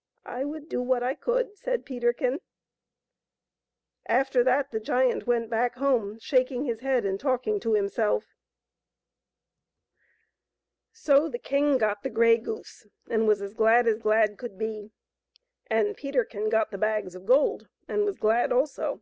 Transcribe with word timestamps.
"I 0.26 0.44
would 0.44 0.68
do 0.68 0.82
what 0.82 1.04
I 1.04 1.14
could, 1.14 1.56
said 1.56 1.84
Peterkin. 1.86 2.40
After 4.06 4.42
that 4.42 4.72
the 4.72 4.80
giant 4.80 5.28
went 5.28 5.50
back 5.50 5.76
home, 5.76 6.18
shaking 6.18 6.64
his 6.64 6.80
head 6.80 7.06
and 7.06 7.20
talking 7.20 7.60
to 7.60 7.74
himself. 7.74 8.24
So 10.90 11.28
the 11.28 11.38
king 11.38 11.78
got 11.78 12.02
the 12.02 12.10
grey 12.10 12.38
goose, 12.38 12.88
and 13.08 13.28
was 13.28 13.40
as 13.40 13.54
glad 13.54 13.86
as 13.86 13.98
glad 13.98 14.36
could 14.36 14.58
be. 14.58 14.90
And 15.70 15.96
Peterkin 15.96 16.48
got 16.48 16.72
the 16.72 16.76
bags 16.78 17.14
of 17.14 17.24
gold, 17.24 17.68
and 17.86 18.04
was 18.04 18.16
glad 18.18 18.50
also. 18.50 19.00